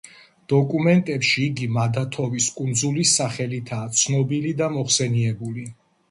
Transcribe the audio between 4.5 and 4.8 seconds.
და